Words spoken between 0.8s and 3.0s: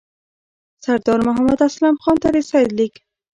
سردار محمد اسلم خان ته د سید لیک.